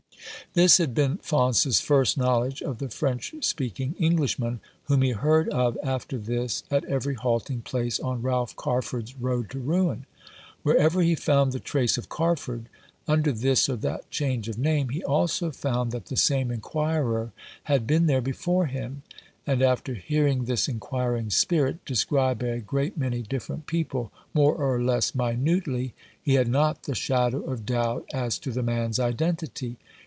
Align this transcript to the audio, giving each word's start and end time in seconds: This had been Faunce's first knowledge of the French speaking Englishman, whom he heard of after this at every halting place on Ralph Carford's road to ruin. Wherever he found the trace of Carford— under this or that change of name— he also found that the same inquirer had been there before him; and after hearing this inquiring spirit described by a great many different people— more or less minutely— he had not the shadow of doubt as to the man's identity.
This 0.53 0.79
had 0.79 0.93
been 0.93 1.15
Faunce's 1.19 1.79
first 1.79 2.17
knowledge 2.17 2.61
of 2.61 2.79
the 2.79 2.89
French 2.89 3.33
speaking 3.39 3.95
Englishman, 3.97 4.59
whom 4.83 5.01
he 5.01 5.11
heard 5.11 5.47
of 5.47 5.77
after 5.81 6.17
this 6.17 6.63
at 6.69 6.83
every 6.85 7.13
halting 7.15 7.61
place 7.61 8.01
on 8.01 8.21
Ralph 8.21 8.53
Carford's 8.57 9.15
road 9.15 9.49
to 9.51 9.59
ruin. 9.59 10.05
Wherever 10.63 11.01
he 11.01 11.15
found 11.15 11.53
the 11.53 11.61
trace 11.61 11.97
of 11.97 12.09
Carford— 12.09 12.67
under 13.07 13.31
this 13.31 13.69
or 13.69 13.77
that 13.77 14.11
change 14.11 14.49
of 14.49 14.57
name— 14.59 14.89
he 14.89 15.01
also 15.05 15.51
found 15.51 15.93
that 15.93 16.07
the 16.07 16.17
same 16.17 16.51
inquirer 16.51 17.31
had 17.63 17.87
been 17.87 18.07
there 18.07 18.21
before 18.21 18.65
him; 18.65 19.03
and 19.47 19.61
after 19.61 19.93
hearing 19.93 20.43
this 20.43 20.67
inquiring 20.67 21.29
spirit 21.29 21.83
described 21.85 22.41
by 22.41 22.47
a 22.47 22.59
great 22.59 22.97
many 22.97 23.21
different 23.21 23.67
people— 23.67 24.11
more 24.33 24.53
or 24.53 24.83
less 24.83 25.15
minutely— 25.15 25.93
he 26.21 26.33
had 26.33 26.49
not 26.49 26.83
the 26.83 26.93
shadow 26.95 27.39
of 27.45 27.65
doubt 27.65 28.05
as 28.13 28.37
to 28.37 28.51
the 28.51 28.61
man's 28.63 28.99
identity. 28.99 29.77